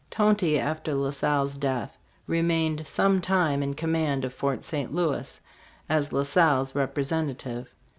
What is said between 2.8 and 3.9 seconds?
some time in